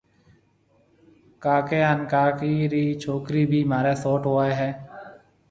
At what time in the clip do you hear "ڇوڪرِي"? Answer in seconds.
3.01-3.43